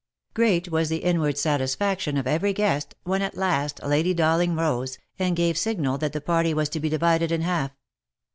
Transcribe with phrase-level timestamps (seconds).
[0.33, 5.35] Great was the inward satisfaction of every guest, when at last Lady Dowling rose, and
[5.35, 7.69] gave signal that the party was to be divided in half.